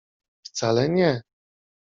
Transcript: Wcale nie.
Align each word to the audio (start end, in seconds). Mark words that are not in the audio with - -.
Wcale 0.43 0.89
nie. 0.89 1.23